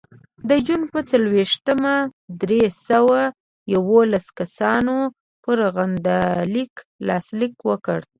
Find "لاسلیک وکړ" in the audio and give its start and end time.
7.07-7.99